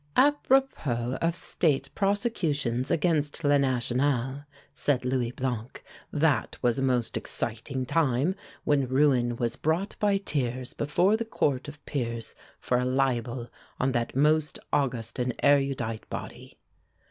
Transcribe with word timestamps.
"Apropos 0.17 1.19
of 1.21 1.35
State 1.35 1.89
prosecutions 1.93 2.89
against 2.89 3.43
'Le 3.43 3.59
National,'" 3.59 4.45
said 4.73 5.05
Louis 5.05 5.29
Blanc, 5.29 5.83
"that 6.11 6.57
was 6.63 6.79
a 6.79 6.81
most 6.81 7.15
exciting 7.15 7.85
time 7.85 8.33
when 8.63 8.87
Rouen 8.87 9.35
was 9.35 9.55
brought 9.55 9.95
by 9.99 10.17
Thiers 10.17 10.73
before 10.73 11.15
the 11.15 11.23
Court 11.25 11.67
of 11.67 11.85
Peers, 11.85 12.33
for 12.59 12.79
a 12.79 12.85
libel 12.85 13.49
on 13.79 13.91
that 13.91 14.15
most 14.15 14.57
august 14.73 15.19
and 15.19 15.35
erudite 15.43 16.09
body." 16.09 16.57